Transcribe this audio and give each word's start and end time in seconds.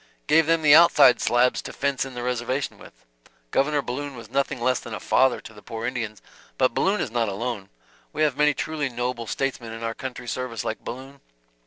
"Gave 0.25 0.47
them 0.47 0.63
the 0.63 0.73
outside 0.73 1.21
slabs 1.21 1.61
to 1.61 1.71
fence 1.71 2.05
in 2.05 2.15
the 2.15 2.23
reservation 2.23 2.79
with. 2.79 3.05
Governor 3.51 3.83
Balloon 3.83 4.15
was 4.15 4.31
nothing 4.31 4.59
less 4.59 4.79
than 4.79 4.95
a 4.95 4.99
father 4.99 5.39
to 5.41 5.53
the 5.53 5.61
poor 5.61 5.85
Indians. 5.85 6.23
But 6.57 6.73
Balloon 6.73 7.01
is 7.01 7.11
not 7.11 7.29
alone, 7.29 7.69
we 8.11 8.23
have 8.23 8.35
many 8.35 8.55
truly 8.55 8.89
noble 8.89 9.27
statesmen 9.27 9.71
in 9.71 9.83
our 9.83 9.93
country's 9.93 10.31
service 10.31 10.63
like 10.65 10.79
Balloon. 10.83 11.21